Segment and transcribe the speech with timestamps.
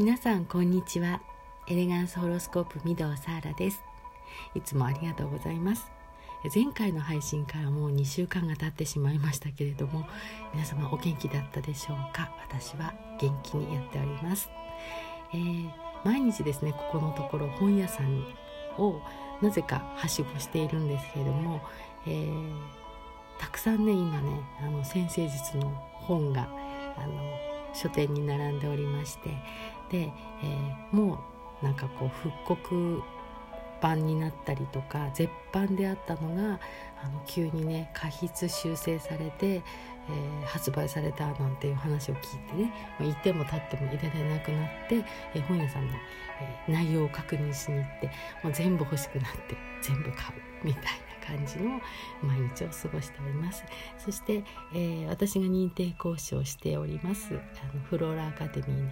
[0.00, 1.20] 皆さんこんにちは。
[1.68, 3.82] エレガンスホロスコープ御堂サーラです。
[4.54, 5.92] いつもありがとうございます。
[6.54, 10.06] 前回の配信からもう2週間が経ってしまいましたけれども
[10.54, 12.32] 皆様お元気だったでしょうか？
[12.48, 14.48] 私は元気にやっております、
[15.34, 15.70] えー、
[16.02, 18.24] 毎日ですねここのところ本屋さん
[18.78, 19.02] を
[19.42, 21.60] なぜかはしごしているんですけれども、
[22.06, 22.42] えー、
[23.38, 26.48] たくさんね今ねあの先生術の本が
[26.96, 29.30] あの書店に並んでおりまして
[29.90, 30.12] で、
[30.42, 31.18] えー、も
[31.62, 33.02] うなんかこう復刻
[33.80, 36.60] 版になったりとか絶版であったのが
[37.02, 42.72] あの急にね過筆修正されて、えー、発売されたなんていう話を聞いてね
[43.10, 45.04] いても立っても入れられなくなって、
[45.34, 45.92] えー、本屋さんの、
[46.68, 48.10] えー、内容を確認しに行って
[48.42, 50.90] もう全部欲しくなって全部買うみたいな
[51.26, 51.80] 感じの
[52.22, 53.64] 毎日を過ごしております。
[53.98, 54.42] そして、
[54.74, 58.90] え、私が認定講師をしておりますあのフローラアカデミーの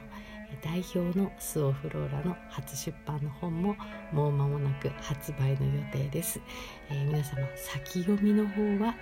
[0.63, 3.77] 代表のスオフローラの初出版の本も
[4.13, 6.41] もう間もなく発売の予定です、
[6.91, 8.95] えー、皆様先読みの方は、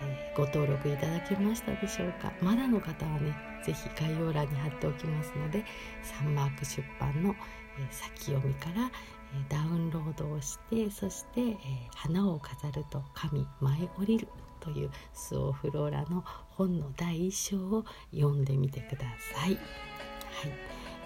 [0.00, 2.32] えー、ご登録いただけましたでしょうか？
[2.40, 5.64] まだの方はね是非概要欄に貼っておきますので
[6.02, 7.34] サンマーク出版の、
[7.78, 8.90] えー、先読みから
[9.48, 11.56] ダウンロードをしてそして、え、
[11.94, 14.28] 花を飾ると神舞い降りる
[14.60, 19.50] というスオフローラの本の第一章を読んでみてください。
[19.50, 19.58] はい。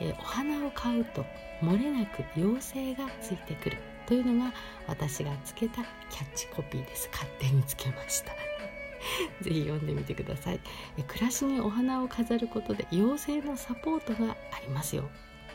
[0.00, 1.24] えー、お花を買うと
[1.62, 4.52] 漏れなく妖精がついてくるというのが
[4.86, 7.08] 私がつけたキャッチコピーです。
[7.12, 8.32] 勝手につけました。
[9.42, 10.60] ぜひ読んでみてください。
[10.96, 15.08] え暮らしにお花を飾ることで妖精のサポートがありますよ。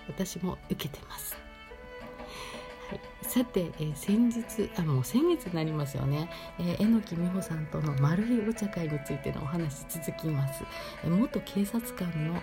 [0.07, 1.43] 私も受けてます。
[3.23, 10.63] さて、えー、先日あもう先月になりますよね、えー、榎木美穂さんとのマル秘お茶会についてのお話続きます、
[11.03, 12.39] えー、元警察官の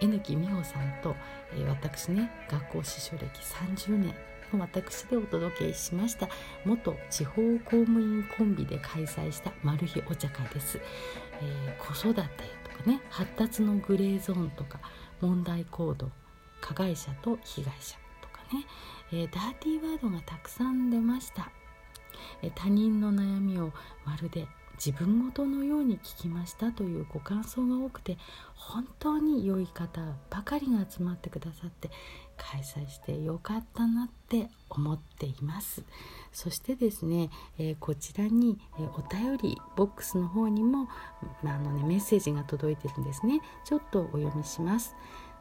[0.00, 1.14] 榎木美穂さんと、
[1.52, 3.24] えー、私ね学校司書歴
[3.86, 4.14] 30年
[4.52, 6.28] の私でお届けしました
[6.64, 10.80] 元地方公務員コンビで開催したマル秘お茶会です、
[11.40, 14.80] えー、子育てとかね発達のグレーゾーンとか
[15.20, 16.10] 問題行動
[16.60, 18.66] 加害者と被害者とかね
[19.12, 21.50] えー、ダーティーワードがたくさん出ました、
[22.42, 23.72] え、他人の悩みを
[24.04, 24.46] まるで
[24.84, 28.16] 自分ごとのように聞きましたというご感想が多くて
[28.54, 31.90] 本当に良い方ばかりが集まってくださって
[32.38, 35.82] 開催してよかったなって思っています。
[36.32, 40.88] そしてですね、えー、こちらに、えー、お便りボックスの方にも、
[41.42, 43.42] まあのね、メッセージが届いてるんですね。
[43.64, 44.96] ちょっとお読みします。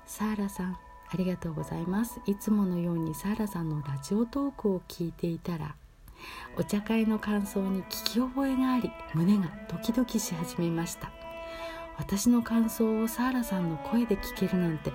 [0.06, 0.78] サーラさん
[1.12, 2.20] ありがとうございます。
[2.26, 5.76] いつものようにサーラさんのラジオトークを聞いていたら
[6.58, 11.12] お茶会の感想に聞き覚えがあり胸がドキドキし始めました。
[11.98, 14.92] 私の感想をサーラさんの声で聞けるなんて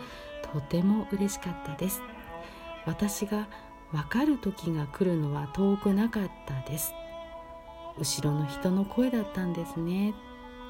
[0.53, 2.03] とても嬉しかったです。
[2.87, 3.47] 私が
[3.93, 6.95] わかる時が来るのは遠くなかったです。
[7.99, 10.15] 後ろの人の声だったんですね。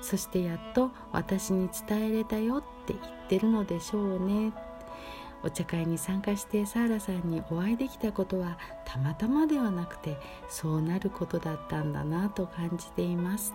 [0.03, 4.53] そしてやっと私に伝えれたよって言ってるのでしょうね。
[5.43, 8.59] お茶会に参加してサーラさんにお会いできたことは
[8.95, 10.17] たまたまではなくて
[10.49, 13.53] そうなることだったんだなと感じています。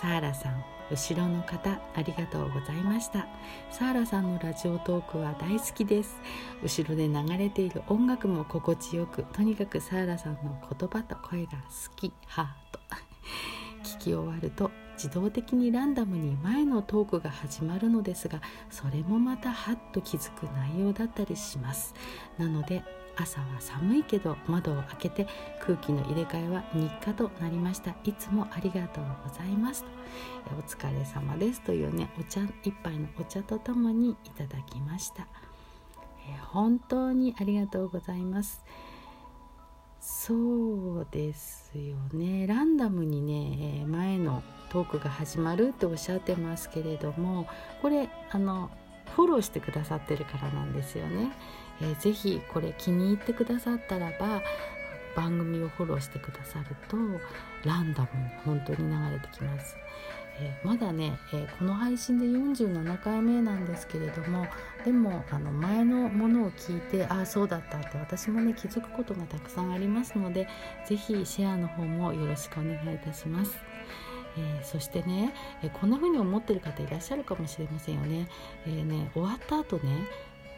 [0.00, 3.26] サーラさん後ろの方ありがとうございました。
[3.70, 6.16] サーラさんのラジオトークは大好きです。
[6.62, 12.80] 後ろで流れている音楽も心地よくとにかくサーラさんの言葉と声が好きハート。
[13.84, 21.94] 聞き終わると自動的にランダムに前のトークが始まるのですがそれもまたハッと気づく内容だったりします。
[22.36, 22.82] なので
[23.16, 25.26] 朝は寒いけど窓を開けて
[25.60, 27.94] 空気の入れ替えは日課となりました。
[28.04, 29.84] いつもありがとうございます
[30.56, 35.26] お疲れ様ですというねお茶一杯のお茶とともにいただきました、
[36.28, 38.64] え本当にありがとうございます。
[40.28, 47.46] そうですよねランダムにね前のトークが始まるっておっしゃってますけれども
[47.80, 48.68] これあの
[49.16, 51.32] フォローしてくださってるからなんですよね。
[51.80, 54.42] えー、ぜひこれ気に入ってくださったらば
[55.16, 56.98] 番組をフォローしてくださると
[57.64, 59.76] ランダムに本当に流れてきます。
[60.40, 64.46] えー、まだね、えー、この配信で47回目なんですけれども
[64.84, 70.48] でもあの前のものを聞いてああそうだったって私もね気づくことがたくさんありますので
[70.86, 73.58] 是非シェアの方もよろしくお願いいたします。
[74.36, 78.28] えー、そしてね、えこんな風に思ってる方いらっしゃるかもしれませんよね。
[78.66, 80.06] えー、ね終わった後ね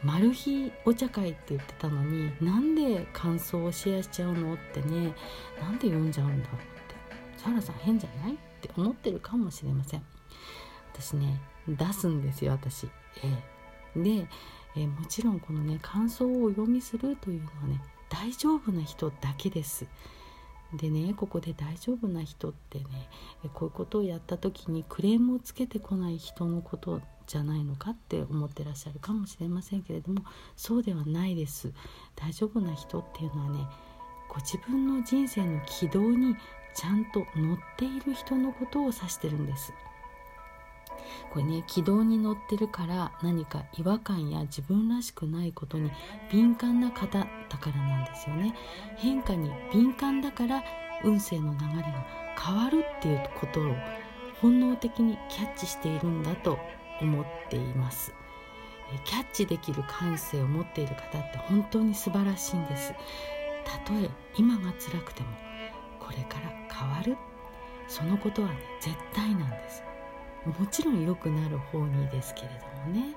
[0.02, 5.14] マル秘お茶会って言ってたのになんで感想をシェアしちゃうのってね
[5.60, 8.49] なんで読んじゃうんだろうってサラさん変じゃない？
[8.60, 10.02] って思ってるかもしれません。
[10.92, 12.88] 私ね出すんですよ私、
[13.94, 14.28] えー、で、
[14.76, 19.86] えー、もちろんこのね感想をお読みするというのはね大丈夫な人だけです。
[20.74, 22.84] でねここで大丈夫な人ってね
[23.54, 30.22] こういうことをやった時にクレームをつけてこない人のことじゃないのかって思ってらっしゃるかもしれませんけれども
[30.56, 31.72] そうではないです。
[32.14, 33.66] 大丈夫な人っていうのはね
[34.28, 36.36] ご自分の人生の軌道に
[36.74, 39.72] ちゃんと乗っている人のことを指してるんです。
[41.30, 45.90] これね軌道に乗ってるから何か違和感や自分らしくないことに
[46.30, 47.26] 敏感な方だ
[47.58, 48.54] からなんですよね。
[48.96, 50.62] 変化に敏感だから
[51.04, 52.06] 運勢の流れが
[52.38, 53.74] 変わるっていうことを
[54.40, 56.58] 本能的にキャッチしているんだと
[57.00, 58.12] 思っています。
[59.04, 62.92] キャッチできる感性を持っている方って本当に素晴らしいんです。
[63.64, 65.28] たとえ今が辛くても
[66.10, 67.16] これから変わる。
[67.86, 69.82] そのことはね絶対なんです。
[70.44, 73.14] もちろん良くなる方にですけれどもね、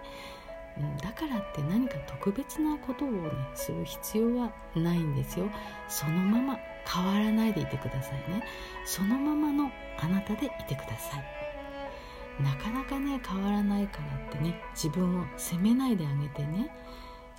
[1.02, 5.50] だからって何か特別なことをねする必要はないんですよ。
[5.88, 8.44] そのまま変わらないでいてくださいね。
[8.86, 12.44] そのままのあなたでいてください。
[12.44, 16.72] なかなかね変わらないからってね自分を責めないであげてね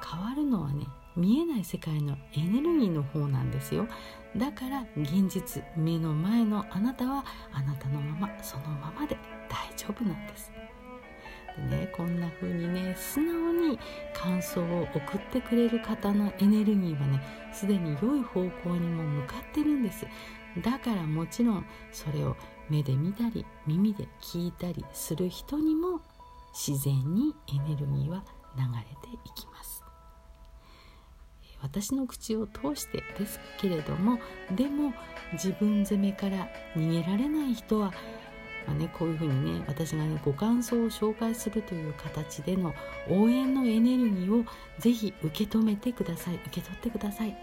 [0.03, 0.87] 変わるのはね
[1.17, 3.87] 見えない世界のエネルギーの方なんですよ。
[4.37, 9.17] だから現実目の前のあなたはあなたのままそのままで
[9.49, 10.53] 大丈夫なんです。
[11.71, 13.79] でねこんな風にね素直に
[14.13, 17.23] 感想を送ってくれる方のエネルギーはね
[17.53, 20.07] すでに良い方向にも向かってるんです。
[20.63, 22.37] だからもちろんそれを
[22.69, 26.01] 目で見たり耳で聞いたりする人にも
[26.53, 28.25] 自然にエネルギーは
[28.57, 29.84] 流れていきます。
[31.65, 34.19] 私の口を通してですけれども
[34.55, 34.93] でも
[35.33, 36.47] 自分責めから
[36.77, 37.91] 逃げられない人は、
[38.67, 42.75] まあね、こういうふうにね私がねご感想を紹介するという形での
[43.09, 44.45] 応援のエネルギーを
[44.79, 47.35] ぜひ受け止めてください受け取ってください。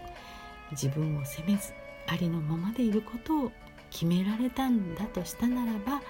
[0.70, 1.74] 自分を責めず
[2.06, 3.52] ありのままでいることを
[3.90, 6.00] 決められたんだとしたならば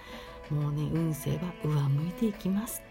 [0.51, 2.83] もうね運勢は上向いていきます。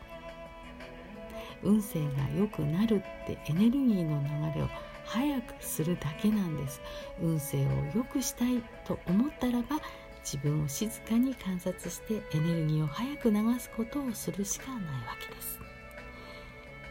[1.63, 4.19] 運勢が良くなるってエネルギーの
[4.53, 4.69] 流れを
[5.11, 6.81] 早くするだけなんです。
[7.21, 9.81] 運勢を良くしたいと思ったらば
[10.23, 14.87] 自分を静かに観察してエネルギーを早く流すことをするしかないわ
[15.19, 15.59] けです。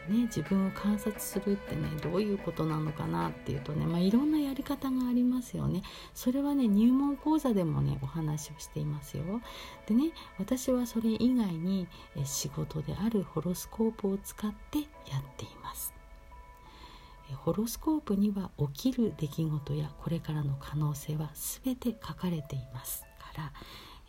[0.07, 5.81] ね、自分を観察するってねどういうことなのかなっていうとね、まあ、いろんなやり方がありますよね。
[6.13, 9.23] それはね入門講座でもねお話をしていますよ。
[9.87, 11.87] でね私はそれ以外に
[12.23, 14.83] 仕事であるホロスコープを使ってや
[15.17, 16.00] っています。
[17.33, 21.31] ホロスコープには起きる出来事やこれからの可能性は
[21.63, 23.51] 全て書かれていますから、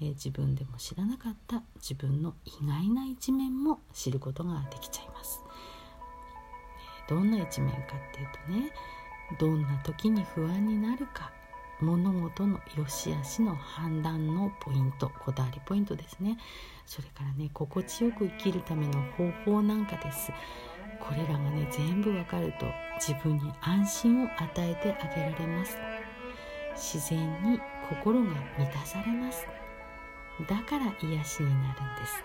[0.00, 5.42] えー、自分でも知らなかった自分の意外な一面も知ることができちゃいます、
[7.08, 7.82] えー、どんな一面かっ
[8.14, 8.72] ていうとね
[9.38, 11.32] どんな時に不安になるか
[11.82, 16.38] 物事の良し悪しの判断のポイントこだわりポイントですね。
[16.86, 20.30] それからね心地よく生きるための方法なんかです。
[21.02, 22.66] これらがね全部わかると
[23.00, 25.76] 自分に安心を与えてあげられます。
[26.74, 27.58] 自然に
[27.88, 29.46] 心が満たされます。
[30.48, 32.24] だから癒しになるんです。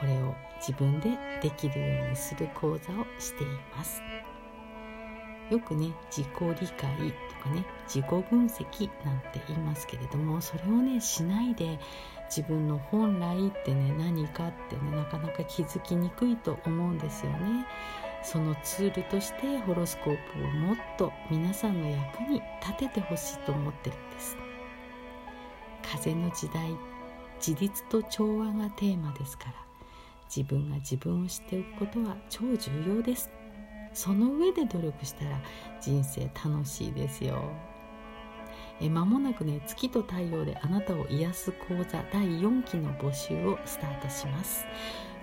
[0.00, 1.10] これを自分で
[1.40, 4.02] できるようにする講座をしています。
[5.50, 6.78] よくね自己理解と
[7.42, 11.78] かね自己分析なんて言いますけれどもそれをねしないで
[12.34, 17.66] 自分の本来ってね何かってねなかなか気づきにくいと思うんですよね。
[18.24, 24.36] そのツールとしてホロスコープをもっと皆さんの役に立ててほしいと思ってるんです。
[25.82, 26.74] 風の時代
[27.44, 29.54] 自立と調和がテーマですから
[30.34, 33.41] 自分が自分を知っておくことは超重要です。
[33.94, 35.40] その上で努力したら
[35.80, 37.42] 人生楽しいですよ。
[38.80, 44.64] え間もなくね月と太陽であなたを癒す講座第4期の募集をスタートします。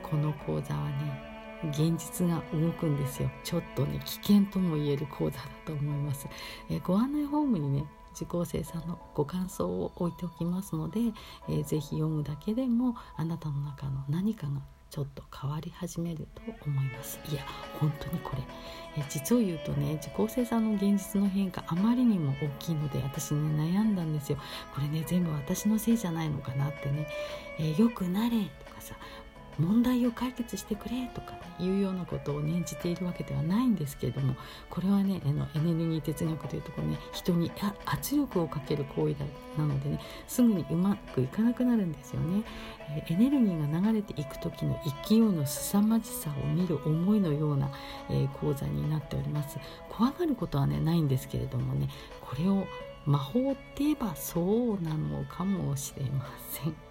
[0.03, 1.29] この講座はね
[1.71, 3.29] 現実が動くんですよ。
[3.43, 6.27] ちょっとね危険とも言える講座だと思います。
[6.69, 7.85] えご案内ホームにね
[8.15, 10.99] 受講生さんのご感想を置いておきますので、
[11.47, 17.19] えー、ぜひ読むだけでもあなたの中の何かがちょっと変わり始めると思います。
[17.31, 17.43] いや
[17.79, 18.41] 本当にこれ。
[18.97, 24.37] え実を言うとね受講生さんの現実の変化あまりにも大きいので私ね悩んだんですよ。
[24.73, 27.07] これね全部私のせいじゃないのかなってね、
[27.59, 28.95] えー、よくなれとかさ
[29.59, 34.35] 問題を解決してくれとか、いうようなことを念じているわけではないんですけれども
[34.69, 37.51] これはねあのエネルギー哲学というところね人に
[37.85, 39.25] 圧力をかける行為だ
[39.57, 42.43] なのでねすぐにうまくいかなくなるんですよね。
[42.91, 47.69] えエネルギーが流れていく時の勢いの凄まじさを見る思いのような、
[48.09, 49.59] え、講座になっております。
[49.89, 51.89] 怖がることはねないんですけれどもね
[52.21, 52.65] これを
[53.05, 56.88] 魔法って言えばそうなのかもしれません。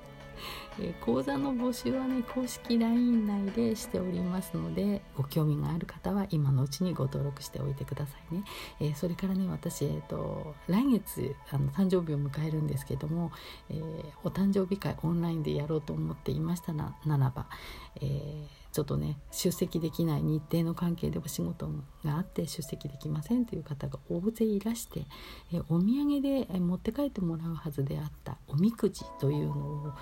[1.00, 8.44] 講座の募集はね公式 LINE 内でしておりますのでご興味がある方は今のうちにご登録しておいてくださいね、
[8.80, 13.32] えー、それからね私、えーと、来月あの誕生日を迎えるんですけども、
[13.70, 17.46] えー、お誕生日会オンラインでやろうと思っていましたなならば、
[18.00, 21.68] えーちょっとね出席できない日程の関係でお仕事
[22.04, 25.00] があって出席できませんという方が大勢いらして
[25.52, 29.92] えお土産で持って帰ってもらうはずであったおみくじというのを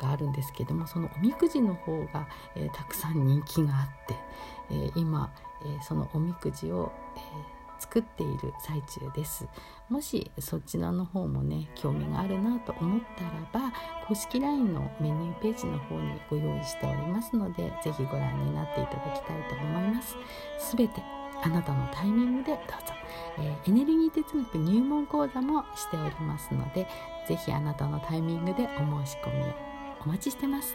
[0.00, 4.14] があるんですけどもそのおみくじの方が、えー、たくさん人気があって、
[4.70, 5.32] えー、今、
[5.64, 9.46] えー、そのおみくじを、え作っている最中です。
[9.88, 13.00] もしそちらの方もね興味があるなと思っ
[13.52, 13.72] たらば
[14.08, 20.16] 公式 LINE のメニューページの方にご用意しておりますので是非ご覧になっていただきたいと思います。
[20.58, 21.02] すべて
[21.42, 22.94] あなたのタイミングでどうぞ、
[23.38, 26.88] えー、エネルギー哲学入門講座もしておりますので
[27.28, 29.73] 是非あなたのタイミングでお申し込みを。
[30.04, 30.74] お待ちしてます。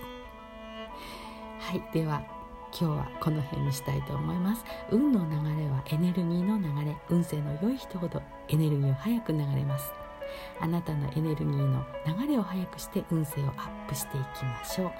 [1.60, 2.24] はいでは
[2.72, 4.64] 今日はこの辺にしたいと思います。
[4.92, 6.96] 運の流れはエネルギーの流れ。
[7.10, 9.92] 運勢の良い人ほどエネルギーを早く流れます。
[10.60, 14.92] あなたのエネルギーの流れを早くして運勢をアップしていきましょう。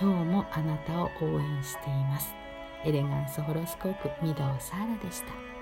[0.00, 2.34] 今日もあなたを応援しています。
[2.84, 5.57] エレガンスホロスコープ御堂サーラでした。